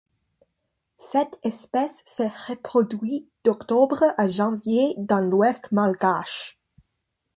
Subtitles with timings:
[0.97, 6.57] Cette espèce se reproduit d'octobre à janvier dans l'ouest malgache.